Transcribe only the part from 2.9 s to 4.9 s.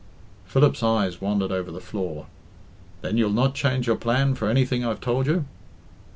"Then you'll not change your plan for anything